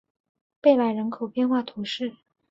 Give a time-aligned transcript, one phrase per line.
[0.59, 2.15] 贝莱人口变化图示